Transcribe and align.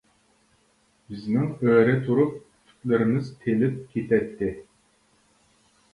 بىزنىڭ 1.13 1.51
ئۆرە 1.67 1.93
تۇرۇپ 2.07 2.33
پۇتلىرىمىز 2.71 3.31
تېلىپ 3.45 3.79
كېتەتتى. 3.95 4.51